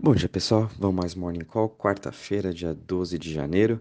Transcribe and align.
Bom 0.00 0.14
dia 0.14 0.28
pessoal, 0.28 0.70
vamos 0.78 0.94
mais 0.94 1.14
Morning 1.16 1.44
Call, 1.44 1.68
quarta-feira, 1.68 2.54
dia 2.54 2.72
12 2.72 3.18
de 3.18 3.34
janeiro. 3.34 3.80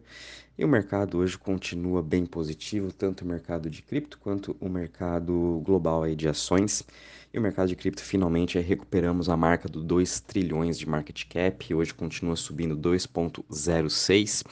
E 0.58 0.66
o 0.66 0.68
mercado 0.68 1.20
hoje 1.20 1.38
continua 1.38 2.02
bem 2.02 2.26
positivo, 2.26 2.92
tanto 2.92 3.24
o 3.24 3.28
mercado 3.28 3.70
de 3.70 3.84
cripto 3.84 4.18
quanto 4.18 4.58
o 4.60 4.68
mercado 4.68 5.62
global 5.64 6.02
aí 6.02 6.16
de 6.16 6.28
ações. 6.28 6.84
E 7.32 7.38
o 7.38 7.42
mercado 7.42 7.68
de 7.68 7.76
cripto 7.76 8.02
finalmente 8.02 8.58
recuperamos 8.58 9.30
a 9.30 9.38
marca 9.38 9.70
do 9.70 9.84
2 9.84 10.22
trilhões 10.22 10.80
de 10.80 10.90
market 10.90 11.24
cap, 11.30 11.72
hoje 11.72 11.94
continua 11.94 12.36
subindo 12.36 12.76
2.06. 12.76 14.44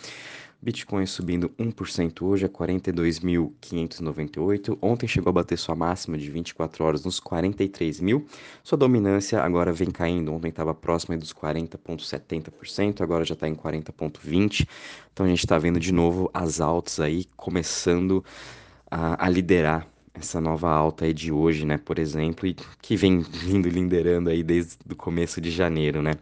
Bitcoin 0.65 1.05
subindo 1.05 1.49
1% 1.59 2.23
hoje 2.23 2.47
a 2.47 2.49
42.598. 2.49 4.75
Ontem 4.81 5.07
chegou 5.07 5.29
a 5.29 5.33
bater 5.33 5.59
sua 5.59 5.75
máxima 5.75 6.17
de 6.17 6.31
24 6.31 6.83
horas 6.83 7.05
nos 7.05 7.19
43 7.19 7.99
mil. 7.99 8.25
Sua 8.63 8.75
dominância 8.75 9.43
agora 9.43 9.71
vem 9.71 9.91
caindo. 9.91 10.33
Ontem 10.33 10.49
estava 10.49 10.73
próxima 10.73 11.15
dos 11.15 11.31
40,70%, 11.31 13.01
agora 13.01 13.23
já 13.23 13.35
está 13.35 13.47
em 13.47 13.53
40,20%. 13.53 14.67
Então 15.13 15.27
a 15.27 15.29
gente 15.29 15.45
está 15.45 15.59
vendo 15.59 15.79
de 15.79 15.93
novo 15.93 16.31
as 16.33 16.59
altas 16.59 16.99
aí 16.99 17.25
começando 17.37 18.25
a, 18.89 19.23
a 19.23 19.29
liderar 19.29 19.87
essa 20.15 20.39
nova 20.39 20.69
alta 20.69 21.05
aí 21.05 21.13
de 21.13 21.31
hoje, 21.31 21.65
né, 21.65 21.77
por 21.77 21.99
exemplo, 21.99 22.47
e 22.47 22.55
que 22.81 22.95
vem 22.95 23.19
vindo 23.21 23.69
liderando 23.69 24.29
aí 24.29 24.43
desde 24.43 24.77
o 24.89 24.95
começo 24.95 25.41
de 25.41 25.51
janeiro, 25.51 26.01
né. 26.01 26.13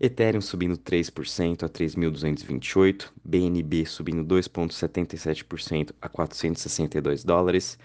Ethereum 0.00 0.40
subindo 0.40 0.76
3% 0.76 1.62
a 1.62 1.68
3.228, 1.68 3.10
BNB 3.24 3.86
subindo 3.86 4.24
2,77% 4.24 5.92
a 6.00 6.08
462 6.08 7.22
dólares, 7.24 7.78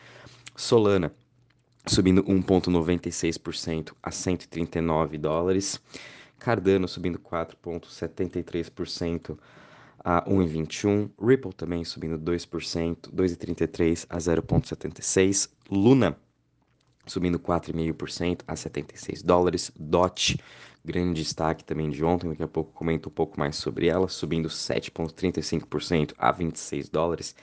Solana 0.55 1.13
subindo 1.85 2.23
1,96% 2.23 3.93
a 4.03 4.11
139 4.11 5.17
dólares, 5.17 5.81
Cardano 6.37 6.87
subindo 6.87 7.17
4,73% 7.19 9.37
a 10.03 10.23
1,21. 10.29 11.09
Ripple 11.21 11.53
também 11.53 11.83
subindo 11.83 12.17
2%, 12.17 13.09
2,33 13.13 14.05
a 14.09 14.17
0,76. 14.17 15.49
Luna 15.69 16.17
subindo 17.05 17.39
4,5% 17.39 18.41
a 18.47 18.55
76 18.55 19.21
dólares. 19.23 19.71
DOT, 19.75 20.37
grande 20.83 21.21
destaque 21.21 21.63
também 21.63 21.89
de 21.89 22.03
ontem, 22.03 22.29
daqui 22.29 22.43
a 22.43 22.47
pouco 22.47 22.71
comento 22.73 23.09
um 23.09 23.11
pouco 23.11 23.39
mais 23.39 23.55
sobre 23.55 23.87
ela, 23.87 24.07
subindo 24.07 24.49
7,35% 24.49 26.13
a 26.17 26.31
26 26.31 26.89
dólares. 26.89 27.35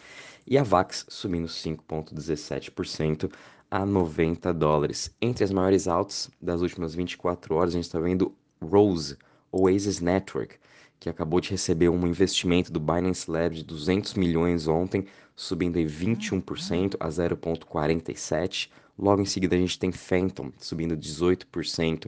E 0.47 0.57
a 0.57 0.63
VAX 0.63 1.05
subindo 1.09 1.47
5,17% 1.47 3.31
a 3.71 3.85
90 3.85 4.55
dólares. 4.55 5.15
Entre 5.21 5.45
as 5.45 5.51
maiores 5.51 5.87
altas 5.87 6.31
das 6.41 6.63
últimas 6.63 6.95
24 6.95 7.55
horas, 7.55 7.75
a 7.75 7.77
gente 7.77 7.85
está 7.85 8.01
vendo 8.01 8.35
Rose, 8.63 9.17
Oasis 9.53 10.01
Network, 10.01 10.57
que 11.01 11.09
acabou 11.09 11.41
de 11.41 11.51
receber 11.51 11.89
um 11.89 12.07
investimento 12.07 12.73
do 12.73 12.81
Binance 12.81 13.31
Lab 13.31 13.55
de 13.55 13.65
200 13.65 14.15
milhões 14.15 14.67
ontem, 14.67 15.05
subindo 15.37 15.79
em 15.79 15.87
21% 15.87 16.97
a 16.99 17.09
0,47. 17.09 18.71
Logo 18.99 19.23
em 19.23 19.27
seguida 19.27 19.55
a 19.55 19.59
gente 19.59 19.79
tem 19.79 19.93
Phantom 19.93 20.51
subindo 20.59 20.97
18% 20.97 22.07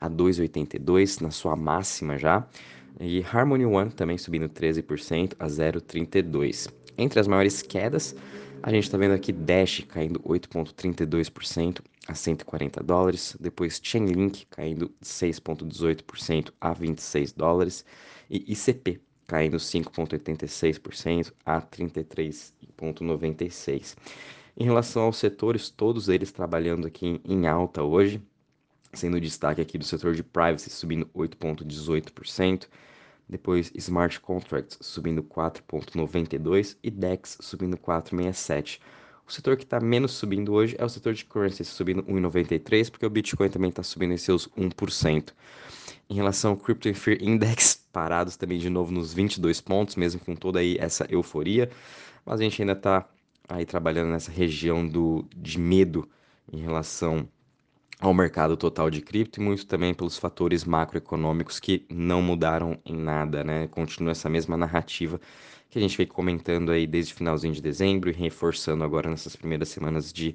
a 0.00 0.10
2,82 0.10 1.20
na 1.20 1.30
sua 1.30 1.54
máxima 1.54 2.18
já. 2.18 2.46
E 3.00 3.24
Harmony 3.24 3.64
One 3.64 3.90
também 3.90 4.18
subindo 4.18 4.48
13% 4.48 5.34
a 5.38 5.46
0,32. 5.46 6.68
Entre 6.98 7.20
as 7.20 7.28
maiores 7.28 7.62
quedas, 7.62 8.14
a 8.62 8.70
gente 8.70 8.84
está 8.84 8.98
vendo 8.98 9.14
aqui 9.14 9.32
Dash 9.32 9.84
caindo 9.88 10.20
8,32% 10.20 11.80
a 12.08 12.14
140 12.14 12.82
dólares. 12.82 13.36
Depois 13.38 13.78
Chainlink 13.82 14.46
caindo 14.50 14.90
6,18% 15.02 16.52
a 16.60 16.72
26 16.72 17.32
dólares. 17.32 17.84
E 18.28 18.52
ICP 18.52 19.00
caindo 19.26 19.56
5,86% 19.56 21.32
a 21.44 21.60
33,96. 21.62 23.96
Em 24.56 24.64
relação 24.64 25.02
aos 25.04 25.16
setores, 25.16 25.70
todos 25.70 26.08
eles 26.08 26.30
trabalhando 26.30 26.86
aqui 26.86 27.20
em 27.24 27.46
alta 27.46 27.82
hoje, 27.82 28.22
sendo 28.92 29.20
destaque 29.20 29.62
aqui 29.62 29.78
do 29.78 29.84
setor 29.84 30.14
de 30.14 30.22
privacy 30.22 30.68
subindo 30.68 31.06
8,18%, 31.14 32.68
depois 33.26 33.72
Smart 33.74 34.20
Contracts 34.20 34.76
subindo 34.82 35.22
4,92% 35.22 36.76
e 36.82 36.90
DEX 36.90 37.38
subindo 37.40 37.78
4,67%. 37.78 38.78
O 39.32 39.34
setor 39.34 39.56
que 39.56 39.64
está 39.64 39.80
menos 39.80 40.12
subindo 40.12 40.52
hoje 40.52 40.76
é 40.78 40.84
o 40.84 40.88
setor 40.90 41.14
de 41.14 41.24
currency, 41.24 41.64
subindo 41.64 42.02
1,93%, 42.02 42.90
porque 42.90 43.06
o 43.06 43.08
Bitcoin 43.08 43.48
também 43.48 43.70
está 43.70 43.82
subindo 43.82 44.12
em 44.12 44.18
seus 44.18 44.46
1%. 44.48 45.32
Em 46.10 46.14
relação 46.14 46.50
ao 46.50 46.56
Crypto 46.58 46.92
Fear 46.92 47.16
Index, 47.22 47.82
parados 47.90 48.36
também 48.36 48.58
de 48.58 48.68
novo 48.68 48.92
nos 48.92 49.14
22 49.14 49.58
pontos, 49.62 49.96
mesmo 49.96 50.20
com 50.20 50.36
toda 50.36 50.58
aí 50.58 50.76
essa 50.78 51.06
euforia, 51.08 51.70
mas 52.26 52.40
a 52.40 52.44
gente 52.44 52.60
ainda 52.60 52.74
está 52.74 53.08
aí 53.48 53.64
trabalhando 53.64 54.10
nessa 54.10 54.30
região 54.30 54.86
do, 54.86 55.24
de 55.34 55.58
medo 55.58 56.06
em 56.52 56.58
relação 56.58 57.26
ao 57.98 58.12
mercado 58.12 58.54
total 58.54 58.90
de 58.90 59.00
cripto 59.00 59.40
e 59.40 59.42
muito 59.42 59.64
também 59.64 59.94
pelos 59.94 60.18
fatores 60.18 60.62
macroeconômicos 60.62 61.58
que 61.58 61.86
não 61.88 62.20
mudaram 62.20 62.78
em 62.84 62.96
nada, 62.96 63.42
né? 63.42 63.66
Continua 63.68 64.12
essa 64.12 64.28
mesma 64.28 64.58
narrativa 64.58 65.18
que 65.72 65.78
a 65.78 65.82
gente 65.82 65.96
vem 65.96 66.06
comentando 66.06 66.70
aí 66.70 66.86
desde 66.86 67.14
o 67.14 67.16
finalzinho 67.16 67.54
de 67.54 67.62
dezembro 67.62 68.10
e 68.10 68.12
reforçando 68.12 68.84
agora 68.84 69.08
nessas 69.08 69.34
primeiras 69.34 69.70
semanas 69.70 70.12
de 70.12 70.34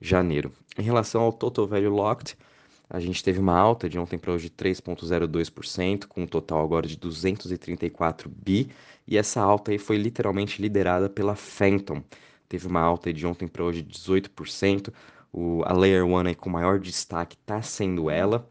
janeiro. 0.00 0.52
Em 0.78 0.82
relação 0.82 1.20
ao 1.20 1.32
Total 1.32 1.66
Value 1.66 1.88
Locked, 1.88 2.38
a 2.88 3.00
gente 3.00 3.22
teve 3.24 3.40
uma 3.40 3.58
alta 3.58 3.88
de 3.88 3.98
ontem 3.98 4.16
para 4.16 4.32
hoje 4.32 4.48
de 4.48 4.54
3,02%, 4.54 6.06
com 6.06 6.22
um 6.22 6.26
total 6.28 6.62
agora 6.62 6.86
de 6.86 6.96
234 6.96 8.30
bi, 8.30 8.70
e 9.04 9.18
essa 9.18 9.40
alta 9.40 9.72
aí 9.72 9.78
foi 9.78 9.96
literalmente 9.96 10.62
liderada 10.62 11.10
pela 11.10 11.34
Phantom. 11.34 12.00
Teve 12.48 12.68
uma 12.68 12.80
alta 12.80 13.12
de 13.12 13.26
ontem 13.26 13.48
para 13.48 13.64
hoje 13.64 13.82
de 13.82 13.98
18%, 13.98 14.92
o, 15.32 15.64
a 15.66 15.72
Layer 15.72 16.06
1 16.06 16.18
aí 16.18 16.34
com 16.36 16.48
maior 16.48 16.78
destaque 16.78 17.36
está 17.36 17.60
sendo 17.62 18.08
ela. 18.08 18.48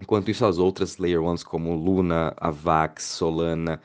Enquanto 0.00 0.32
isso, 0.32 0.44
as 0.44 0.58
outras 0.58 0.98
Layer 0.98 1.20
1s 1.20 1.44
como 1.44 1.76
Luna, 1.76 2.34
Avax, 2.38 3.04
Solana 3.04 3.80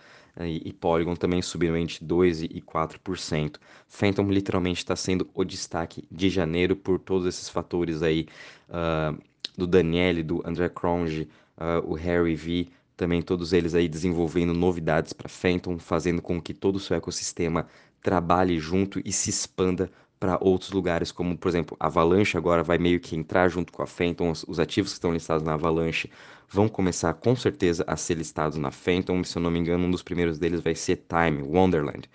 e, 0.46 0.62
e 0.66 0.74
Polygon 0.74 1.16
também 1.16 1.42
subiram 1.42 1.76
entre 1.78 2.06
2% 2.06 2.48
e 2.50 2.62
4%. 2.62 3.58
Phantom 3.88 4.30
literalmente 4.30 4.80
está 4.80 4.96
sendo 4.96 5.30
o 5.34 5.44
destaque 5.44 6.04
de 6.12 6.30
janeiro 6.30 6.76
por 6.76 7.00
todos 7.00 7.28
esses 7.28 7.50
fatores 7.50 8.02
aí 8.02 8.28
uh, 8.70 9.18
do 9.58 9.68
Daniele, 9.68 10.24
do 10.24 10.42
André 10.46 10.70
Cronje, 10.70 11.28
uh, 11.58 11.90
o 11.90 11.94
Harry 11.94 12.36
V, 12.36 12.68
também 12.96 13.22
todos 13.22 13.54
eles 13.54 13.76
aí 13.76 13.88
desenvolvendo 13.88 14.54
novidades 14.54 15.14
para 15.14 15.30
Phantom, 15.30 15.78
fazendo 15.80 16.22
com 16.22 16.42
que 16.42 16.54
todo 16.54 16.76
o 16.76 16.80
seu 16.80 16.98
ecossistema 16.98 17.68
trabalhe 18.02 18.60
junto 18.60 19.02
e 19.04 19.12
se 19.12 19.30
expanda 19.30 19.92
para 20.20 20.38
outros 20.42 20.72
lugares, 20.72 21.12
como 21.12 21.38
por 21.38 21.48
exemplo, 21.48 21.78
Avalanche 21.80 22.38
agora 22.38 22.62
vai 22.62 22.78
meio 22.78 23.00
que 23.00 23.16
entrar 23.16 23.48
junto 23.48 23.72
com 23.72 23.82
a 23.82 23.88
Phantom, 23.88 24.34
os 24.48 24.60
ativos 24.60 24.92
que 24.92 24.98
estão 24.98 25.14
listados 25.14 25.44
na 25.44 25.54
Avalanche 25.54 26.10
vão 26.50 26.68
começar 26.68 27.14
com 27.14 27.36
certeza 27.36 27.84
a 27.88 27.96
ser 27.96 28.16
listados 28.16 28.58
na 28.58 28.72
Phantom, 28.72 29.24
se 29.24 29.38
eu 29.38 29.42
não 29.42 29.52
me 29.52 29.60
engano, 29.60 29.86
um 29.86 29.92
dos 29.92 30.04
primeiros 30.04 30.40
deles 30.40 30.62
vai 30.62 30.76
ser 30.76 31.06
Time, 31.08 31.44
Wonderland. 31.44 32.10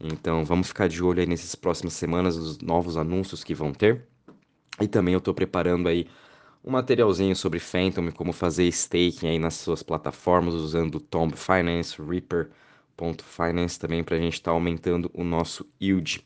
Então 0.00 0.44
vamos 0.44 0.68
ficar 0.68 0.88
de 0.88 1.02
olho 1.02 1.20
aí 1.20 1.26
nessas 1.26 1.54
próximas 1.54 1.92
semanas, 1.92 2.36
os 2.36 2.58
novos 2.58 2.96
anúncios 2.96 3.44
que 3.44 3.54
vão 3.54 3.72
ter. 3.72 4.06
E 4.80 4.86
também 4.86 5.12
eu 5.12 5.18
estou 5.18 5.34
preparando 5.34 5.88
aí 5.88 6.06
um 6.64 6.70
materialzinho 6.70 7.34
sobre 7.34 7.58
Phantom 7.58 8.08
e 8.08 8.12
como 8.12 8.32
fazer 8.32 8.64
staking 8.68 9.28
aí 9.28 9.38
nas 9.38 9.54
suas 9.54 9.82
plataformas 9.82 10.54
usando 10.54 11.00
Tomb 11.00 11.34
Finance, 11.36 12.00
Reaper.finance 12.00 13.78
também 13.78 14.04
para 14.04 14.16
a 14.16 14.20
gente 14.20 14.34
estar 14.34 14.50
tá 14.50 14.54
aumentando 14.54 15.10
o 15.12 15.24
nosso 15.24 15.66
yield. 15.80 16.24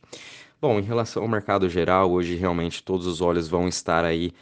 Bom, 0.61 0.79
em 0.79 0.83
relação 0.83 1.23
ao 1.23 1.29
mercado 1.29 1.69
geral, 1.69 2.11
hoje 2.13 2.37
realmente 2.37 2.83
todos 2.83 3.07
os 3.07 3.21
olhos 3.21 3.49
vão 3.49 3.67
estar 3.67 4.05
aí 4.05 4.33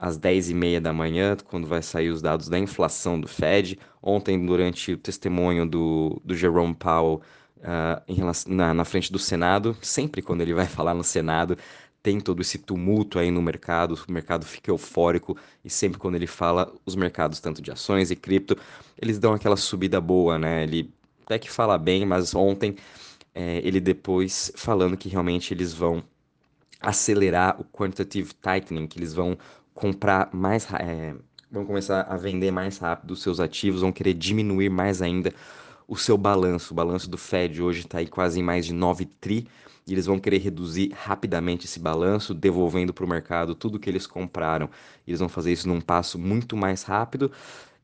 às 0.00 0.18
10h30 0.18 0.80
da 0.80 0.94
manhã, 0.94 1.36
quando 1.44 1.66
vai 1.66 1.82
sair 1.82 2.08
os 2.08 2.22
dados 2.22 2.48
da 2.48 2.58
inflação 2.58 3.20
do 3.20 3.28
Fed. 3.28 3.78
Ontem, 4.02 4.44
durante 4.46 4.94
o 4.94 4.96
testemunho 4.96 5.68
do, 5.68 6.20
do 6.24 6.34
Jerome 6.34 6.74
Powell 6.74 7.20
uh, 7.58 8.12
relação, 8.12 8.50
na, 8.54 8.72
na 8.72 8.84
frente 8.86 9.12
do 9.12 9.18
Senado, 9.18 9.76
sempre 9.82 10.22
quando 10.22 10.40
ele 10.40 10.54
vai 10.54 10.64
falar 10.66 10.94
no 10.94 11.04
Senado, 11.04 11.58
tem 12.02 12.18
todo 12.18 12.40
esse 12.40 12.56
tumulto 12.56 13.18
aí 13.18 13.30
no 13.30 13.42
mercado, 13.42 13.98
o 14.08 14.12
mercado 14.12 14.46
fica 14.46 14.70
eufórico 14.70 15.36
e 15.62 15.68
sempre 15.68 15.98
quando 15.98 16.14
ele 16.14 16.26
fala, 16.26 16.72
os 16.86 16.96
mercados, 16.96 17.38
tanto 17.38 17.60
de 17.60 17.70
ações 17.70 18.10
e 18.10 18.16
cripto, 18.16 18.56
eles 18.96 19.18
dão 19.18 19.34
aquela 19.34 19.56
subida 19.56 20.00
boa, 20.00 20.38
né? 20.38 20.62
Ele 20.62 20.90
até 21.26 21.38
que 21.38 21.50
fala 21.50 21.76
bem, 21.76 22.06
mas 22.06 22.34
ontem 22.34 22.74
é, 23.34 23.58
ele 23.62 23.80
depois 23.80 24.50
falando 24.56 24.96
que 24.96 25.10
realmente 25.10 25.52
eles 25.52 25.74
vão 25.74 26.02
acelerar 26.80 27.60
o 27.60 27.64
quantitative 27.64 28.32
tightening, 28.34 28.86
que 28.86 28.98
eles 28.98 29.12
vão 29.12 29.36
comprar 29.80 30.30
mais, 30.32 30.66
é, 30.74 31.14
vão 31.50 31.64
começar 31.66 32.02
a 32.02 32.16
vender 32.16 32.50
mais 32.50 32.78
rápido 32.78 33.12
os 33.12 33.22
seus 33.22 33.40
ativos, 33.40 33.80
vão 33.82 33.92
querer 33.92 34.14
diminuir 34.14 34.70
mais 34.70 35.02
ainda 35.02 35.32
o 35.88 35.96
seu 35.96 36.16
balanço. 36.18 36.72
O 36.72 36.76
balanço 36.76 37.10
do 37.10 37.18
Fed 37.18 37.62
hoje 37.62 37.80
está 37.80 37.98
aí 37.98 38.06
quase 38.06 38.40
em 38.40 38.42
mais 38.42 38.66
de 38.66 38.72
9 38.74 39.06
tri, 39.06 39.48
e 39.86 39.92
eles 39.92 40.06
vão 40.06 40.18
querer 40.20 40.38
reduzir 40.38 40.92
rapidamente 40.94 41.66
esse 41.66 41.80
balanço, 41.80 42.34
devolvendo 42.34 42.92
para 42.94 43.04
o 43.04 43.08
mercado 43.08 43.54
tudo 43.54 43.78
que 43.80 43.90
eles 43.90 44.06
compraram. 44.06 44.70
Eles 45.06 45.20
vão 45.20 45.28
fazer 45.28 45.52
isso 45.52 45.68
num 45.68 45.80
passo 45.80 46.18
muito 46.18 46.56
mais 46.56 46.82
rápido 46.84 47.32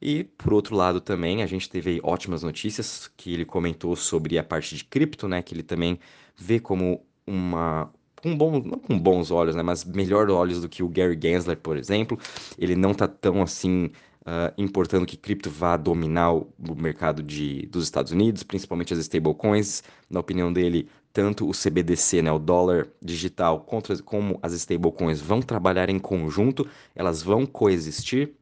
E 0.01 0.25
por 0.25 0.53
outro 0.53 0.77
lado 0.77 1.01
também, 1.01 1.43
a 1.43 1.47
gente 1.47 1.69
teve 1.71 2.01
ótimas 2.03 2.43
notícias 2.43 3.11
que 3.17 3.33
ele 3.33 3.45
comentou 3.45 3.97
sobre 3.97 4.39
a 4.39 4.45
parte 4.45 4.77
de 4.77 4.85
cripto, 4.85 5.27
né, 5.29 5.43
que 5.43 5.55
ele 5.55 5.63
também 5.63 5.99
vê 6.37 6.61
como 6.61 7.05
uma 7.27 7.91
com 8.27 8.37
bons, 8.37 8.65
não 8.65 8.79
com 8.79 8.99
bons 8.99 9.31
olhos, 9.31 9.55
né, 9.55 9.63
mas 9.63 9.85
melhor 9.85 10.29
olhos 10.31 10.61
do 10.61 10.69
que 10.69 10.83
o 10.83 10.89
Gary 10.89 11.17
Gensler, 11.21 11.57
por 11.57 11.77
exemplo. 11.77 12.19
Ele 12.59 12.75
não 12.75 12.93
tá 12.93 13.07
tão 13.07 13.41
assim 13.41 13.87
uh, 14.23 14.53
importando 14.59 15.07
que 15.07 15.17
cripto 15.17 15.49
vá 15.49 15.77
dominar 15.77 16.33
o, 16.33 16.49
mercado 16.77 17.23
de, 17.23 17.67
dos 17.67 17.85
Estados 17.85 18.11
Unidos, 18.11 18.43
principalmente 18.43 18.93
as 18.93 18.99
stablecoins. 18.99 19.85
Na 20.11 20.19
opinião 20.19 20.53
dele, 20.53 20.89
tanto 21.13 21.49
o 21.49 21.53
CBDC, 21.53 22.21
né, 22.23 22.33
o 22.33 22.39
dólar 22.39 22.89
digital, 23.01 23.61
contra, 23.61 23.97
como 24.03 24.41
as 24.43 24.53
stablecoins 24.53 25.21
vão 25.21 25.41
trabalhar 25.41 25.89
em 25.89 25.99
conjunto, 25.99 26.67
elas 26.97 27.23
vão 27.23 27.47
coexistir. 27.47 28.35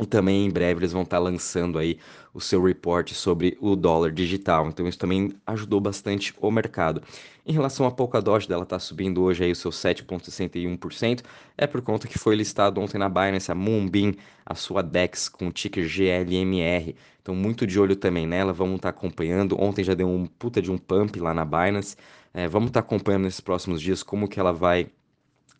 E 0.00 0.04
também 0.04 0.46
em 0.46 0.50
breve 0.50 0.80
eles 0.80 0.92
vão 0.92 1.02
estar 1.02 1.20
lançando 1.20 1.78
aí 1.78 1.98
o 2.32 2.40
seu 2.40 2.60
report 2.60 3.12
sobre 3.12 3.56
o 3.60 3.76
dólar 3.76 4.10
digital. 4.10 4.66
Então 4.66 4.88
isso 4.88 4.98
também 4.98 5.32
ajudou 5.46 5.80
bastante 5.80 6.34
o 6.40 6.50
mercado. 6.50 7.00
Em 7.46 7.52
relação 7.52 7.86
à 7.86 7.92
Polkadot, 7.92 8.48
dela 8.48 8.64
está 8.64 8.78
subindo 8.78 9.22
hoje 9.22 9.44
aí 9.44 9.52
o 9.52 9.56
seu 9.56 9.70
7,61%, 9.70 11.22
é 11.56 11.66
por 11.66 11.80
conta 11.80 12.08
que 12.08 12.18
foi 12.18 12.34
listado 12.34 12.80
ontem 12.80 12.98
na 12.98 13.08
Binance 13.08 13.52
a 13.52 13.54
Moonbeam, 13.54 14.14
a 14.44 14.54
sua 14.56 14.82
DEX 14.82 15.28
com 15.28 15.46
o 15.46 15.52
ticker 15.52 15.86
GLMR. 15.86 16.96
Então 17.22 17.34
muito 17.34 17.64
de 17.64 17.78
olho 17.78 17.94
também 17.94 18.26
nela, 18.26 18.52
vamos 18.52 18.76
estar 18.76 18.92
tá 18.92 18.98
acompanhando. 18.98 19.60
Ontem 19.60 19.84
já 19.84 19.94
deu 19.94 20.08
um 20.08 20.26
puta 20.26 20.60
de 20.60 20.72
um 20.72 20.78
pump 20.78 21.20
lá 21.20 21.32
na 21.32 21.44
Binance. 21.44 21.96
É, 22.32 22.48
vamos 22.48 22.68
estar 22.68 22.82
tá 22.82 22.86
acompanhando 22.86 23.24
nesses 23.24 23.40
próximos 23.40 23.80
dias 23.80 24.02
como 24.02 24.26
que 24.26 24.40
ela 24.40 24.52
vai 24.52 24.88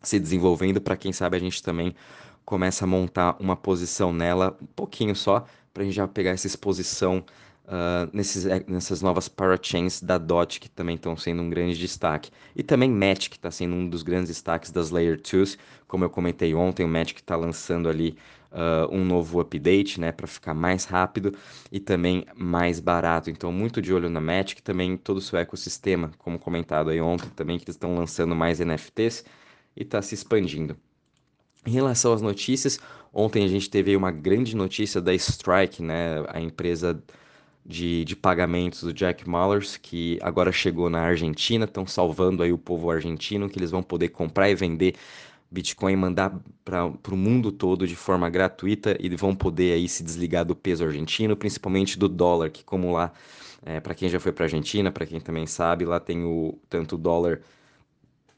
se 0.01 0.19
desenvolvendo 0.19 0.81
para 0.81 0.97
quem 0.97 1.13
sabe 1.13 1.37
a 1.37 1.39
gente 1.39 1.63
também 1.63 1.95
começa 2.45 2.85
a 2.85 2.87
montar 2.87 3.35
uma 3.39 3.55
posição 3.55 4.13
nela, 4.13 4.57
um 4.61 4.67
pouquinho 4.67 5.15
só, 5.15 5.45
para 5.73 5.83
a 5.83 5.85
gente 5.85 5.95
já 5.95 6.07
pegar 6.07 6.31
essa 6.31 6.47
exposição 6.47 7.25
uh, 7.65 8.09
nesses, 8.13 8.45
eh, 8.45 8.63
nessas 8.67 9.01
novas 9.01 9.27
parachains 9.27 10.01
da 10.01 10.17
DOT, 10.17 10.59
que 10.59 10.69
também 10.69 10.95
estão 10.95 11.17
sendo 11.17 11.41
um 11.41 11.49
grande 11.49 11.77
destaque. 11.77 12.31
E 12.55 12.63
também 12.63 12.89
Match, 12.89 13.29
que 13.29 13.35
está 13.35 13.51
sendo 13.51 13.75
um 13.75 13.89
dos 13.89 14.03
grandes 14.03 14.29
destaques 14.29 14.71
das 14.71 14.89
Layer 14.91 15.19
2, 15.19 15.57
como 15.87 16.03
eu 16.05 16.09
comentei 16.09 16.53
ontem, 16.53 16.85
o 16.85 17.05
que 17.13 17.21
está 17.21 17.35
lançando 17.35 17.89
ali 17.89 18.17
uh, 18.51 18.93
um 18.93 19.03
novo 19.03 19.39
update, 19.39 19.99
né, 19.99 20.11
para 20.11 20.27
ficar 20.27 20.53
mais 20.53 20.85
rápido 20.85 21.35
e 21.71 21.79
também 21.79 22.25
mais 22.35 22.79
barato. 22.79 23.29
Então, 23.29 23.51
muito 23.51 23.81
de 23.81 23.93
olho 23.93 24.09
na 24.09 24.21
que 24.55 24.63
também 24.63 24.97
todo 24.97 25.17
o 25.17 25.21
seu 25.21 25.37
ecossistema, 25.39 26.11
como 26.17 26.39
comentado 26.39 26.89
aí 26.89 27.01
ontem, 27.01 27.29
também 27.35 27.57
que 27.57 27.65
eles 27.65 27.75
estão 27.75 27.95
lançando 27.95 28.35
mais 28.35 28.59
NFTs 28.59 29.25
e 29.75 29.83
está 29.83 30.01
se 30.01 30.15
expandindo. 30.15 30.77
Em 31.65 31.71
relação 31.71 32.13
às 32.13 32.21
notícias, 32.21 32.79
ontem 33.13 33.43
a 33.43 33.47
gente 33.47 33.69
teve 33.69 33.95
uma 33.95 34.11
grande 34.11 34.55
notícia 34.55 35.01
da 35.01 35.13
Strike, 35.13 35.81
né, 35.81 36.23
a 36.27 36.39
empresa 36.39 37.01
de, 37.65 38.05
de 38.05 38.15
pagamentos 38.15 38.83
do 38.83 38.93
Jack 38.93 39.27
Mallers, 39.27 39.77
que 39.77 40.19
agora 40.21 40.51
chegou 40.51 40.89
na 40.89 41.01
Argentina, 41.01 41.65
estão 41.65 41.87
salvando 41.87 42.43
aí 42.43 42.53
o 42.53 42.57
povo 42.57 42.91
argentino, 42.91 43.49
que 43.49 43.57
eles 43.57 43.71
vão 43.71 43.81
poder 43.81 44.09
comprar 44.09 44.49
e 44.49 44.55
vender 44.55 44.95
Bitcoin 45.49 45.95
mandar 45.95 46.37
para 46.63 46.85
o 46.85 47.17
mundo 47.17 47.51
todo 47.51 47.87
de 47.87 47.95
forma 47.95 48.29
gratuita 48.29 48.97
e 48.99 49.09
vão 49.15 49.35
poder 49.35 49.73
aí 49.73 49.87
se 49.87 50.03
desligar 50.03 50.45
do 50.45 50.55
peso 50.55 50.83
argentino, 50.83 51.35
principalmente 51.35 51.97
do 51.97 52.09
dólar, 52.09 52.49
que 52.49 52.63
como 52.63 52.91
lá, 52.91 53.13
é, 53.65 53.79
para 53.79 53.95
quem 53.95 54.09
já 54.09 54.19
foi 54.19 54.31
para 54.31 54.45
a 54.45 54.47
Argentina, 54.47 54.91
para 54.91 55.05
quem 55.05 55.19
também 55.19 55.47
sabe, 55.47 55.85
lá 55.85 55.99
tem 55.99 56.23
o 56.23 56.59
tanto 56.69 56.95
o 56.95 56.97
dólar 56.97 57.41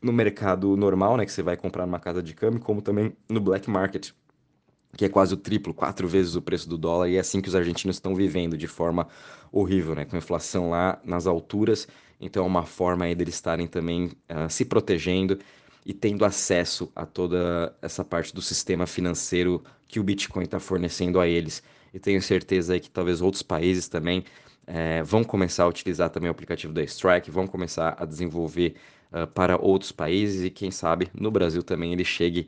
no 0.01 0.13
mercado 0.13 0.75
normal, 0.77 1.17
né, 1.17 1.25
que 1.25 1.31
você 1.31 1.41
vai 1.41 1.57
comprar 1.57 1.85
numa 1.85 1.99
casa 1.99 2.21
de 2.21 2.33
câmbio, 2.33 2.59
como 2.59 2.81
também 2.81 3.13
no 3.29 3.39
black 3.39 3.69
market, 3.69 4.11
que 4.95 5.05
é 5.05 5.09
quase 5.09 5.33
o 5.33 5.37
triplo, 5.37 5.73
quatro 5.73 6.07
vezes 6.07 6.35
o 6.35 6.41
preço 6.41 6.69
do 6.69 6.77
dólar, 6.77 7.09
e 7.09 7.17
é 7.17 7.19
assim 7.19 7.41
que 7.41 7.49
os 7.49 7.55
argentinos 7.55 7.97
estão 7.97 8.15
vivendo, 8.15 8.57
de 8.57 8.67
forma 8.67 9.07
horrível, 9.51 9.95
né, 9.95 10.05
com 10.05 10.15
a 10.15 10.19
inflação 10.19 10.69
lá 10.69 10.99
nas 11.03 11.27
alturas, 11.27 11.87
então 12.19 12.43
é 12.43 12.47
uma 12.47 12.65
forma 12.65 13.05
aí 13.05 13.15
deles 13.15 13.35
estarem 13.35 13.67
também 13.67 14.05
uh, 14.05 14.49
se 14.49 14.65
protegendo 14.65 15.37
e 15.85 15.93
tendo 15.93 16.25
acesso 16.25 16.91
a 16.95 17.05
toda 17.05 17.73
essa 17.81 18.03
parte 18.03 18.33
do 18.33 18.41
sistema 18.41 18.85
financeiro 18.85 19.63
que 19.87 19.99
o 19.99 20.03
Bitcoin 20.03 20.43
está 20.43 20.59
fornecendo 20.59 21.19
a 21.19 21.27
eles. 21.27 21.63
E 21.93 21.99
tenho 21.99 22.21
certeza 22.21 22.73
aí 22.73 22.79
que 22.79 22.89
talvez 22.89 23.21
outros 23.21 23.41
países 23.41 23.87
também 23.87 24.25
é, 24.65 25.01
vão 25.01 25.23
começar 25.23 25.63
a 25.63 25.67
utilizar 25.67 26.09
também 26.09 26.27
o 26.27 26.31
aplicativo 26.31 26.73
da 26.73 26.83
Strike, 26.83 27.31
vão 27.31 27.47
começar 27.47 27.95
a 27.97 28.03
desenvolver 28.03 28.75
uh, 29.11 29.27
para 29.27 29.57
outros 29.57 29.91
países 29.91 30.43
e 30.43 30.49
quem 30.49 30.71
sabe 30.71 31.09
no 31.13 31.31
Brasil 31.31 31.63
também 31.63 31.93
ele 31.93 32.05
chegue 32.05 32.47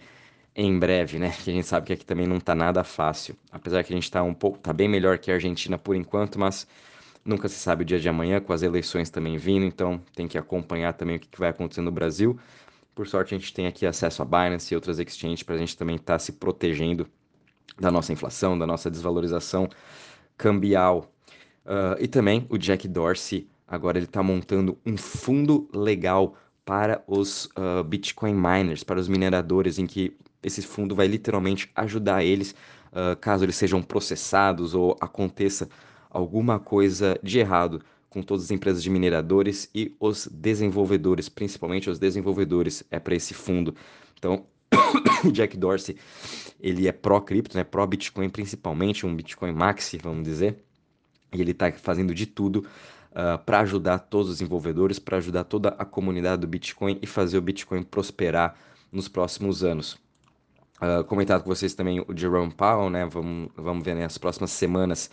em 0.56 0.77
breve, 0.77 1.19
né? 1.19 1.31
Que 1.44 1.51
a 1.51 1.53
gente 1.53 1.67
sabe 1.67 1.88
que 1.88 1.94
aqui 1.94 2.06
também 2.06 2.27
não 2.27 2.38
está 2.38 2.53
nada 2.53 2.83
fácil. 2.83 3.35
Apesar 3.51 3.83
que 3.83 3.94
a 3.94 3.95
gente 3.95 4.03
está 4.03 4.21
um 4.23 4.33
pouco, 4.33 4.57
tá 4.57 4.73
bem 4.73 4.88
melhor 4.88 5.17
que 5.17 5.31
a 5.31 5.35
Argentina 5.35 5.77
por 5.77 5.95
enquanto, 5.95 6.39
mas 6.39 6.67
nunca 7.23 7.47
se 7.47 7.56
sabe 7.56 7.83
o 7.83 7.85
dia 7.85 8.00
de 8.00 8.09
amanhã, 8.09 8.39
com 8.39 8.51
as 8.51 8.61
eleições 8.61 9.09
também 9.09 9.38
vindo, 9.38 9.65
então 9.65 10.01
tem 10.15 10.27
que 10.27 10.38
acompanhar 10.38 10.94
também 10.94 11.17
o 11.17 11.19
que, 11.19 11.27
que 11.27 11.39
vai 11.39 11.50
acontecer 11.50 11.81
no 11.81 11.91
Brasil. 11.91 12.38
Por 12.95 13.07
sorte, 13.07 13.33
a 13.33 13.38
gente 13.38 13.53
tem 13.53 13.67
aqui 13.67 13.85
acesso 13.85 14.21
a 14.21 14.25
Binance 14.25 14.73
e 14.73 14.75
outras 14.75 15.00
exchanges 15.00 15.44
para 15.44 15.55
a 15.55 15.57
gente 15.57 15.77
também 15.77 15.95
estar 15.95 16.15
tá 16.15 16.19
se 16.19 16.33
protegendo 16.33 17.07
da 17.79 17.91
nossa 17.91 18.12
inflação, 18.12 18.57
da 18.57 18.67
nossa 18.67 18.89
desvalorização 18.91 19.69
cambial. 20.38 21.12
Uh, 21.65 21.95
e 22.00 22.07
também 22.07 22.45
o 22.50 22.57
Jack 22.57 22.88
Dorsey, 22.88 23.47
agora 23.67 23.97
ele 23.97 24.05
está 24.05 24.23
montando 24.23 24.77
um 24.85 24.97
fundo 24.97 25.69
legal 25.73 26.35
para 26.69 27.04
os 27.07 27.45
uh, 27.45 27.83
Bitcoin 27.83 28.36
miners, 28.36 28.83
para 28.83 29.00
os 29.00 29.07
mineradores, 29.07 29.80
em 29.80 29.88
que 29.88 30.16
esse 30.44 30.62
fundo 30.62 30.94
vai 30.94 31.07
literalmente 31.07 31.68
ajudar 31.74 32.24
eles 32.24 32.54
uh, 32.92 33.18
caso 33.19 33.44
eles 33.44 33.56
sejam 33.56 33.81
processados 33.81 34.75
ou 34.75 34.95
aconteça 35.01 35.68
alguma 36.12 36.60
coisa 36.60 37.19
de 37.24 37.39
errado 37.39 37.81
com 38.07 38.21
todas 38.21 38.45
as 38.45 38.51
empresas 38.51 38.83
de 38.83 38.89
mineradores 38.92 39.68
e 39.74 39.95
os 40.00 40.27
desenvolvedores, 40.27 41.27
principalmente 41.27 41.89
os 41.89 41.98
desenvolvedores, 41.98 42.83
é 42.92 43.00
para 43.00 43.15
esse 43.15 43.33
fundo. 43.33 43.74
Então, 44.19 44.45
Jack 45.33 45.57
Dorsey, 45.57 45.98
ele 46.60 46.88
é 46.88 46.92
pró-cripto, 46.92 47.57
né, 47.57 47.63
pró-Bitcoin 47.63 48.30
principalmente, 48.30 49.07
um 49.07 49.15
Bitcoin 49.15 49.54
maxi, 49.54 49.98
vamos 49.98 50.24
dizer, 50.24 50.63
e 51.33 51.42
ele 51.42 51.50
está 51.50 51.72
fazendo 51.72 52.13
de 52.13 52.27
tudo 52.27 52.63
ah, 53.21 53.38
para 53.38 53.60
ajudar 53.60 54.00
todos 54.00 54.30
os 54.30 54.38
desenvolvedores, 54.38 54.98
para 54.98 55.18
ajudar 55.18 55.44
toda 55.44 55.69
a 55.77 55.83
comunidade 55.83 56.39
do 56.39 56.48
Bitcoin 56.48 56.98
e 57.01 57.06
fazer 57.06 57.38
o 57.38 57.42
Bitcoin 57.42 57.83
prosperar 57.83 58.56
nos 58.89 59.10
próximos 59.10 59.62
anos. 59.62 59.98
Uh, 60.81 61.04
comentado 61.04 61.44
com 61.44 61.50
vocês 61.50 61.74
também 61.74 62.00
o 62.00 62.16
Jerome 62.16 62.54
Powell, 62.54 62.89
né? 62.89 63.06
Vamos, 63.06 63.50
vamos 63.57 63.83
ver 63.83 63.94
nas 63.94 64.18
próximas 64.18 64.51
semanas 64.51 65.12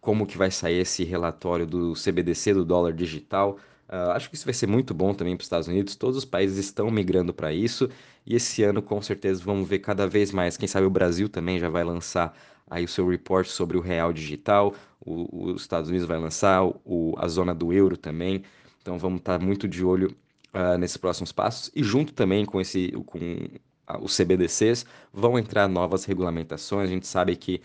como 0.00 0.28
que 0.28 0.38
vai 0.38 0.48
sair 0.52 0.78
esse 0.78 1.02
relatório 1.02 1.66
do 1.66 1.94
CBDC, 1.94 2.54
do 2.54 2.64
dólar 2.64 2.92
digital. 2.92 3.58
Uh, 3.88 4.12
acho 4.12 4.30
que 4.30 4.36
isso 4.36 4.44
vai 4.44 4.54
ser 4.54 4.68
muito 4.68 4.94
bom 4.94 5.12
também 5.12 5.36
para 5.36 5.42
os 5.42 5.46
Estados 5.46 5.66
Unidos. 5.66 5.96
Todos 5.96 6.18
os 6.18 6.24
países 6.24 6.56
estão 6.56 6.88
migrando 6.88 7.34
para 7.34 7.52
isso 7.52 7.90
e 8.24 8.36
esse 8.36 8.62
ano 8.62 8.80
com 8.80 9.02
certeza 9.02 9.42
vamos 9.44 9.68
ver 9.68 9.80
cada 9.80 10.06
vez 10.06 10.30
mais. 10.30 10.56
Quem 10.56 10.68
sabe 10.68 10.86
o 10.86 10.90
Brasil 10.90 11.28
também 11.28 11.58
já 11.58 11.68
vai 11.68 11.82
lançar 11.82 12.32
aí 12.70 12.84
o 12.84 12.88
seu 12.88 13.08
report 13.08 13.48
sobre 13.48 13.76
o 13.76 13.80
real 13.80 14.12
digital, 14.12 14.72
os 15.04 15.62
Estados 15.62 15.88
Unidos 15.88 16.06
vai 16.06 16.18
lançar, 16.18 16.64
o, 16.64 17.14
a 17.18 17.26
zona 17.28 17.54
do 17.54 17.72
euro 17.72 17.96
também, 17.96 18.42
então 18.82 18.98
vamos 18.98 19.20
estar 19.20 19.40
muito 19.40 19.66
de 19.66 19.84
olho 19.84 20.14
uh, 20.54 20.76
nesses 20.78 20.96
próximos 20.96 21.32
passos, 21.32 21.70
e 21.74 21.82
junto 21.82 22.12
também 22.12 22.44
com, 22.44 22.60
esse, 22.60 22.92
com 23.06 23.18
uh, 23.18 24.02
os 24.02 24.16
CBDCs, 24.16 24.84
vão 25.12 25.38
entrar 25.38 25.68
novas 25.68 26.04
regulamentações, 26.04 26.88
a 26.88 26.92
gente 26.92 27.06
sabe 27.06 27.34
que 27.36 27.60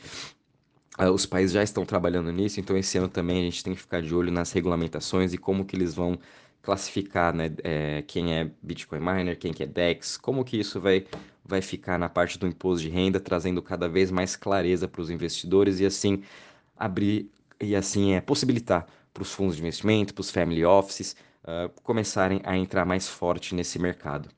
uh, 0.99 1.11
os 1.11 1.25
países 1.25 1.51
já 1.51 1.63
estão 1.63 1.85
trabalhando 1.85 2.31
nisso, 2.31 2.59
então 2.59 2.77
esse 2.77 2.97
ano 2.97 3.09
também 3.09 3.39
a 3.39 3.43
gente 3.43 3.63
tem 3.63 3.73
que 3.73 3.81
ficar 3.81 4.01
de 4.01 4.13
olho 4.15 4.31
nas 4.31 4.51
regulamentações 4.51 5.33
e 5.33 5.37
como 5.37 5.65
que 5.65 5.75
eles 5.75 5.93
vão 5.93 6.17
classificar 6.61 7.33
né, 7.33 7.51
é, 7.63 8.03
quem 8.07 8.33
é 8.33 8.49
Bitcoin 8.61 8.99
miner, 8.99 9.37
quem 9.37 9.53
que 9.53 9.61
é 9.61 9.67
DEX, 9.67 10.17
como 10.17 10.43
que 10.43 10.57
isso 10.57 10.81
vai 10.81 11.05
vai 11.47 11.61
ficar 11.61 11.99
na 11.99 12.09
parte 12.09 12.39
do 12.39 12.47
imposto 12.47 12.81
de 12.81 12.89
renda, 12.89 13.19
trazendo 13.19 13.61
cada 13.61 13.87
vez 13.87 14.09
mais 14.09 14.35
clareza 14.35 14.87
para 14.87 14.99
os 14.99 15.11
investidores 15.11 15.79
e 15.79 15.85
assim 15.85 16.23
abrir 16.77 17.29
e 17.59 17.75
assim 17.75 18.13
é 18.13 18.21
possibilitar 18.21 18.85
para 19.13 19.23
os 19.23 19.31
fundos 19.31 19.55
de 19.55 19.61
investimento, 19.61 20.13
para 20.13 20.21
os 20.21 20.29
family 20.29 20.65
offices 20.65 21.15
uh, 21.43 21.69
começarem 21.83 22.41
a 22.43 22.57
entrar 22.57 22.85
mais 22.85 23.07
forte 23.07 23.55
nesse 23.55 23.79
mercado. 23.79 24.29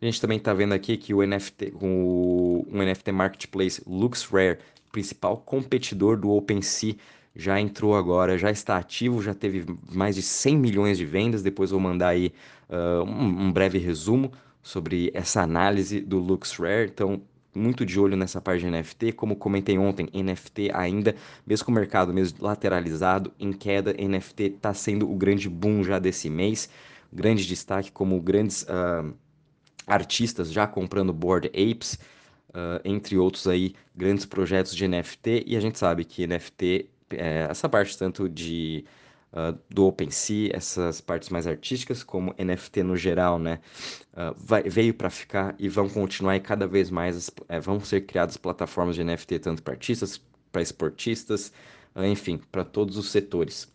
A 0.00 0.04
gente 0.04 0.20
também 0.20 0.38
está 0.38 0.52
vendo 0.52 0.72
aqui 0.72 0.96
que 0.96 1.14
o 1.14 1.24
NFT, 1.24 1.74
o, 1.80 2.66
um 2.70 2.82
NFT 2.82 3.12
marketplace 3.12 3.82
LuxRare, 3.86 4.58
principal 4.90 5.38
competidor 5.38 6.18
do 6.18 6.30
OpenSea, 6.30 6.96
já 7.34 7.58
entrou 7.58 7.96
agora, 7.96 8.36
já 8.36 8.50
está 8.50 8.76
ativo, 8.76 9.22
já 9.22 9.32
teve 9.32 9.64
mais 9.90 10.16
de 10.16 10.22
100 10.22 10.58
milhões 10.58 10.98
de 10.98 11.06
vendas. 11.06 11.42
Depois 11.42 11.70
vou 11.70 11.80
mandar 11.80 12.08
aí 12.08 12.32
uh, 12.68 13.04
um, 13.04 13.46
um 13.46 13.52
breve 13.52 13.78
resumo 13.78 14.32
sobre 14.62 15.10
essa 15.14 15.40
análise 15.40 16.00
do 16.00 16.18
LuxRare. 16.18 16.90
Então, 16.90 17.22
muito 17.54 17.84
de 17.84 17.98
olho 18.00 18.16
nessa 18.16 18.40
parte 18.40 18.60
de 18.60 18.70
NFT. 18.70 19.12
Como 19.12 19.36
comentei 19.36 19.78
ontem, 19.78 20.08
NFT 20.12 20.70
ainda, 20.72 21.14
mesmo 21.46 21.66
com 21.66 21.72
o 21.72 21.74
mercado 21.74 22.12
mesmo 22.12 22.38
lateralizado, 22.40 23.32
em 23.38 23.52
queda, 23.52 23.92
NFT 23.92 24.44
está 24.44 24.72
sendo 24.72 25.10
o 25.10 25.14
grande 25.14 25.48
boom 25.48 25.84
já 25.84 25.98
desse 25.98 26.30
mês. 26.30 26.68
Grande 27.12 27.46
destaque 27.46 27.92
como 27.92 28.20
grandes 28.20 28.62
uh, 28.62 29.12
artistas 29.86 30.50
já 30.50 30.66
comprando 30.66 31.12
Board 31.12 31.48
Apes. 31.48 31.98
uh, 32.52 32.80
entre 32.84 33.16
outros 33.16 33.46
aí 33.46 33.74
grandes 33.94 34.24
projetos 34.24 34.74
de 34.74 34.86
NFT, 34.86 35.44
e 35.46 35.56
a 35.56 35.60
gente 35.60 35.78
sabe 35.78 36.04
que 36.04 36.26
NFT, 36.26 36.88
é, 37.10 37.46
essa 37.50 37.68
parte 37.68 37.96
tanto 37.96 38.28
de 38.28 38.84
uh, 39.32 39.58
do 39.68 39.86
OpenSea, 39.86 40.50
essas 40.54 41.00
partes 41.00 41.28
mais 41.28 41.46
artísticas, 41.46 42.02
como 42.02 42.34
NFT 42.38 42.82
no 42.82 42.96
geral, 42.96 43.38
né, 43.38 43.60
uh, 44.12 44.34
vai, 44.36 44.62
veio 44.62 44.94
para 44.94 45.10
ficar 45.10 45.54
e 45.58 45.68
vão 45.68 45.88
continuar 45.88 46.36
e 46.36 46.40
cada 46.40 46.66
vez 46.66 46.90
mais 46.90 47.30
é, 47.48 47.58
vão 47.58 47.80
ser 47.80 48.02
criadas 48.02 48.36
plataformas 48.36 48.94
de 48.94 49.04
NFT 49.04 49.38
tanto 49.38 49.62
para 49.62 49.74
artistas, 49.74 50.20
para 50.50 50.62
esportistas, 50.62 51.52
enfim, 51.96 52.40
para 52.50 52.64
todos 52.64 52.96
os 52.96 53.10
setores. 53.10 53.70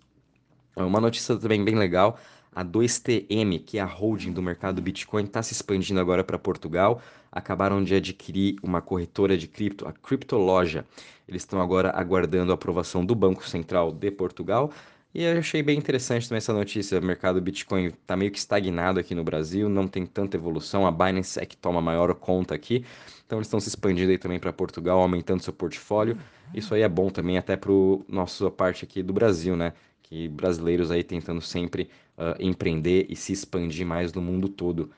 Uma 0.75 1.01
notícia 1.01 1.35
também 1.35 1.63
bem 1.63 1.75
legal, 1.75 2.19
a 2.57 2.65
2TM, 2.65 3.63
que 3.63 3.77
é 3.77 3.81
a 3.81 3.85
holding 3.85 4.31
do 4.31 4.41
mercado 4.41 4.81
Bitcoin, 4.81 5.25
está 5.25 5.43
se 5.43 5.53
expandindo 5.53 5.99
agora 5.99 6.23
para 6.23 6.39
Portugal. 6.39 6.99
Acabaram 7.31 7.83
de 7.83 7.93
adquirir 7.93 8.55
uma 8.63 8.81
corretora 8.81 9.37
de 9.37 9.47
cripto, 9.47 9.87
a 9.87 9.93
Criptoloja. 9.93 10.83
Eles 11.27 11.43
estão 11.43 11.61
agora 11.61 11.91
aguardando 11.91 12.51
a 12.51 12.55
aprovação 12.55 13.05
do 13.05 13.13
Banco 13.13 13.47
Central 13.47 13.91
de 13.91 14.09
Portugal. 14.09 14.71
E 15.17 15.23
eu 15.23 15.39
achei 15.39 15.63
bem 15.63 15.79
interessante 15.79 16.29
também 16.29 16.37
essa 16.37 16.53
notícia. 16.53 16.99
O 16.99 17.03
mercado 17.03 17.41
Bitcoin 17.41 17.87
está 17.87 18.15
meio 18.15 18.29
que 18.29 18.37
estagnado 18.37 18.99
aqui 18.99 19.15
no 19.15 19.23
Brasil, 19.23 19.67
não 19.67 19.87
tem 19.87 20.05
tanta 20.05 20.37
evolução. 20.37 20.85
A 20.85 20.91
Binance 20.91 21.39
é 21.39 21.45
que 21.45 21.57
toma 21.57 21.81
maior 21.81 22.13
conta 22.13 22.53
aqui. 22.53 22.85
Então 23.25 23.39
eles 23.39 23.47
estão 23.47 23.59
se 23.59 23.67
expandindo 23.67 24.11
aí 24.11 24.19
também 24.19 24.39
para 24.39 24.53
Portugal, 24.53 25.01
aumentando 25.01 25.41
seu 25.41 25.51
portfólio. 25.51 26.19
Isso 26.53 26.71
aí 26.75 26.83
é 26.83 26.87
bom 26.87 27.09
também 27.09 27.35
até 27.35 27.57
para 27.57 27.71
nossa 28.07 28.51
parte 28.51 28.85
aqui 28.85 29.01
do 29.01 29.11
Brasil, 29.11 29.55
né? 29.57 29.73
Que 30.03 30.27
brasileiros 30.27 30.91
aí 30.91 31.03
tentando 31.03 31.41
sempre 31.41 31.89
uh, 32.15 32.39
empreender 32.39 33.07
e 33.09 33.15
se 33.15 33.33
expandir 33.33 33.87
mais 33.87 34.13
no 34.13 34.21
mundo 34.21 34.47
todo. 34.47 34.91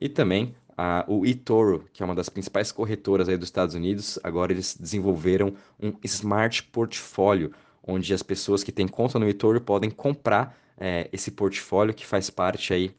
E 0.00 0.08
também 0.08 0.54
a, 0.74 1.04
o 1.06 1.26
eToro, 1.26 1.84
que 1.92 2.02
é 2.02 2.06
uma 2.06 2.14
das 2.14 2.30
principais 2.30 2.72
corretoras 2.72 3.28
aí 3.28 3.36
dos 3.36 3.48
Estados 3.48 3.74
Unidos, 3.74 4.18
agora 4.24 4.52
eles 4.52 4.74
desenvolveram 4.74 5.54
um 5.78 5.92
Smart 6.02 6.62
Portfólio, 6.62 7.52
onde 7.86 8.12
as 8.12 8.22
pessoas 8.22 8.64
que 8.64 8.72
têm 8.72 8.88
conta 8.88 9.18
no 9.18 9.28
eToro 9.28 9.60
podem 9.60 9.90
comprar 9.90 10.58
é, 10.76 11.08
esse 11.12 11.30
portfólio 11.30 11.94
que 11.94 12.06
faz 12.06 12.30
parte 12.30 12.72
aí. 12.72 12.94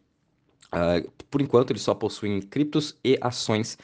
Uh, 0.76 1.10
por 1.30 1.42
enquanto, 1.42 1.72
eles 1.72 1.82
só 1.82 1.94
possuem 1.94 2.42
criptos 2.42 2.98
e 3.04 3.18
ações 3.22 3.78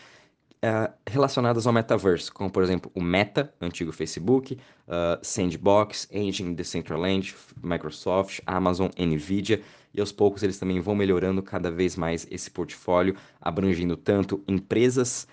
uh, 0.63 0.91
relacionadas 1.07 1.65
ao 1.65 1.73
metaverso, 1.73 2.33
como 2.33 2.49
por 2.49 2.63
exemplo 2.63 2.91
o 2.93 3.01
Meta, 3.01 3.53
antigo 3.61 3.91
Facebook, 3.91 4.57
uh, 4.87 5.19
Sandbox, 5.21 6.07
Engine, 6.11 6.53
Decentraland, 6.53 7.33
Microsoft, 7.63 8.41
Amazon, 8.45 8.89
Nvidia, 8.97 9.61
e 9.93 9.99
aos 9.99 10.11
poucos 10.11 10.43
eles 10.43 10.57
também 10.57 10.79
vão 10.79 10.95
melhorando 10.95 11.41
cada 11.41 11.69
vez 11.69 11.95
mais 11.95 12.25
esse 12.29 12.49
portfólio, 12.49 13.15
abrangindo 13.41 13.97
tanto 13.97 14.41
empresas 14.47 15.27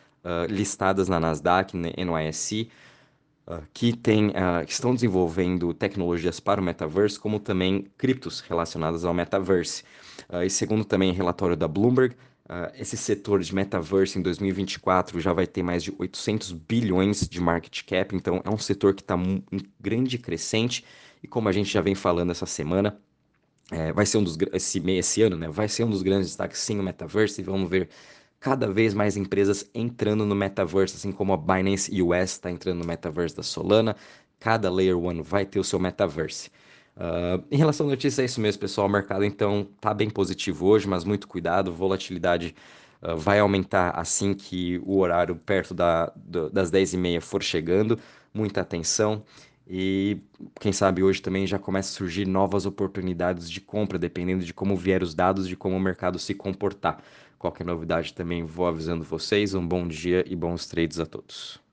listadas 0.50 1.08
na 1.08 1.18
Nasdaq, 1.18 1.75
na 1.75 1.88
NYSE, 1.96 2.68
que, 3.73 3.97
tem, 3.97 4.33
que 4.67 4.73
estão 4.73 4.95
desenvolvendo 4.95 5.73
tecnologias 5.73 6.40
para 6.40 6.61
o 6.61 6.64
metaverso, 6.64 7.21
como 7.21 7.40
também 7.40 7.87
criptos 7.97 8.40
relacionadas 8.40 9.05
ao 9.05 9.14
metaverso. 9.14 9.83
e 10.45 10.50
segundo 10.50 10.85
também 10.85 11.12
relatório 11.12 11.57
da 11.57 11.67
Bloomberg, 11.69 12.14
Uh, 12.50 12.73
esse 12.81 12.97
setor 12.97 13.40
de 13.40 13.55
metaverse 13.55 14.19
em 14.19 14.23
2024 14.23 15.21
já 15.21 15.35
vai 15.35 15.47
ter 15.47 15.62
mais 15.62 15.83
de 15.83 15.95
800 15.99 16.52
bilhões 16.52 17.28
de 17.28 17.38
market 17.43 17.83
cap, 17.85 18.17
então 18.17 18.40
é 18.43 18.49
um 18.49 18.57
setor 18.57 18.95
que 18.95 19.02
está 19.02 19.17
em 19.19 19.45
grande 19.78 20.17
crescente 20.17 20.83
e 21.23 21.28
como 21.28 21.50
a 21.50 21.52
gente 21.52 21.71
já 21.71 21.83
vem 21.83 21.95
falando 21.95 22.31
essa 22.31 22.47
semana, 22.47 22.99
é, 23.71 23.93
vai 23.93 24.07
ser 24.07 24.17
um 24.17 24.25
dos 24.25 24.38
esse, 24.55 24.78
esse 24.93 25.21
ano, 25.21 25.37
né? 25.37 25.49
Vai 25.49 25.69
ser 25.69 25.85
um 25.85 25.90
dos 25.90 26.02
grandes 26.02 26.28
destaques 26.28 26.59
sim 26.61 26.78
o 26.78 26.83
metaverse 26.83 27.40
e 27.40 27.45
vamos 27.45 27.69
ver 27.69 27.90
cada 28.40 28.71
vez 28.73 28.95
mais 28.95 29.16
empresas 29.16 29.68
entrando 29.75 30.25
no 30.25 30.35
metaverse, 30.35 30.97
assim 30.97 31.12
como 31.12 31.33
a 31.33 31.37
Binance 31.37 31.90
US 32.02 32.33
está 32.33 32.50
entrando 32.50 32.78
no 32.78 32.87
metaverse 32.87 33.35
da 33.37 33.42
Solana. 33.42 33.97
Cada 34.38 34.71
layer 34.71 34.97
one 34.97 35.23
vai 35.23 35.45
ter 35.45 35.59
o 35.59 35.64
seu 35.64 35.78
metaverse. 35.78 36.50
Uh, 36.97 37.45
em 37.50 37.57
relação 37.57 37.87
à 37.87 37.90
notícia, 37.90 38.23
é 38.23 38.25
isso 38.25 38.40
mesmo, 38.40 38.61
pessoal. 38.61 38.87
O 38.87 38.90
mercado 38.90 39.25
então 39.25 39.68
tá 39.80 39.92
bem 39.95 40.11
positivo 40.11 40.66
hoje, 40.66 40.88
mas 40.88 41.04
muito 41.04 41.28
cuidado, 41.28 41.73
volatilidade 41.73 42.54
uh, 43.02 43.16
vai 43.16 43.38
aumentar 43.38 43.90
assim 43.90 44.35
que 44.35 44.80
o 44.85 44.99
horário 44.99 45.37
perto 45.37 45.75
da, 45.75 46.12
do, 46.16 46.50
das 46.50 46.71
10h30 46.71 47.21
for 47.21 47.42
chegando. 47.42 47.99
Muita 48.33 48.61
atenção. 48.61 49.25
E 49.71 50.18
quem 50.61 50.73
sabe 50.73 51.02
hoje 51.02 51.21
também 51.21 51.47
já 51.47 51.59
começa 51.59 51.90
a 51.90 51.97
surgir 51.97 52.26
novas 52.26 52.64
oportunidades 52.64 53.50
de 53.50 53.61
compra, 53.61 53.99
dependendo 53.99 54.42
de 54.42 54.54
como 54.54 54.75
vier 54.76 55.02
os 55.02 55.14
dados, 55.14 55.47
de 55.47 55.57
como 55.57 55.76
o 55.76 55.80
mercado 55.80 56.18
se 56.18 56.35
comportar. 56.35 57.02
Qualquer 57.38 57.64
novidade 57.64 58.14
também 58.14 58.45
vou 58.45 58.66
avisando 58.66 59.04
vocês. 59.04 59.54
Um 59.54 59.66
bom 59.66 59.87
dia 59.87 60.25
e 60.26 60.35
bons 60.35 60.66
trades 60.66 60.99
a 60.99 61.07
todos. 61.07 61.67